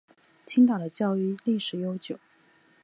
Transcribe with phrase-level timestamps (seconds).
[0.47, 2.17] 青岛的教育历史悠久。